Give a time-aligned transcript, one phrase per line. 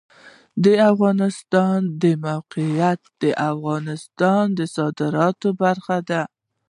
[0.63, 6.21] د افغانستان د موقعیت د افغانستان د صادراتو برخه ده.